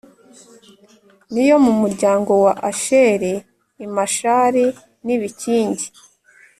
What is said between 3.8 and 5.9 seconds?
i Mashali n ibikingi